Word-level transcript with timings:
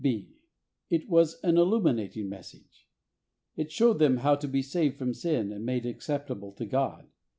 (b) 0.03 0.29
It 0.89 1.07
was 1.09 1.39
an 1.43 1.59
illuminating 1.59 2.27
message. 2.27 2.87
It 3.55 3.71
showed 3.71 3.99
them 3.99 4.17
how 4.17 4.33
to 4.37 4.47
be 4.47 4.63
saved 4.63 4.97
from 4.97 5.13
sin 5.13 5.51
and 5.51 5.63
made 5.63 5.85
acceptable 5.85 6.53
to 6.53 6.65
God. 6.65 7.05